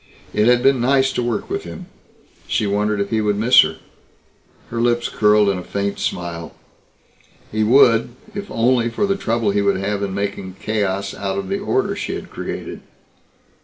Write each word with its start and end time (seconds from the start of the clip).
It 0.33 0.47
had 0.47 0.63
been 0.63 0.81
nice 0.81 1.13
to 1.13 1.21
work 1.21 1.47
with 1.47 1.63
him. 1.63 1.85
She 2.47 2.65
wondered 2.65 2.99
if 2.99 3.11
he 3.11 3.21
would 3.21 3.37
miss 3.37 3.61
her. 3.61 3.77
Her 4.71 4.81
lips 4.81 5.09
curled 5.09 5.47
in 5.47 5.59
a 5.59 5.63
faint 5.63 5.99
smile. 5.99 6.55
He 7.51 7.63
would, 7.63 8.15
if 8.33 8.49
only 8.49 8.89
for 8.89 9.05
the 9.05 9.15
trouble 9.15 9.51
he 9.51 9.61
would 9.61 9.77
have 9.77 10.01
in 10.01 10.15
making 10.15 10.55
chaos 10.59 11.13
out 11.13 11.37
of 11.37 11.49
the 11.49 11.59
order 11.59 11.95
she 11.95 12.15
had 12.15 12.31
created. 12.31 12.81